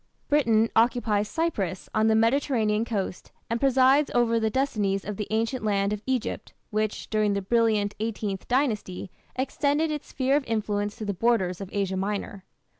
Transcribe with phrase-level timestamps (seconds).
[0.29, 5.63] Britain occupies Cyprus on the Mediterranean coast, and presides over the destinies of the ancient
[5.63, 11.05] land of Egypt, which, during the brilliant Eighteenth Dynasty, extended its sphere of influence to
[11.05, 12.43] the borders of Asia Minor.